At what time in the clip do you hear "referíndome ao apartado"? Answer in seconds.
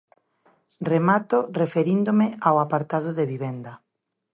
1.61-3.09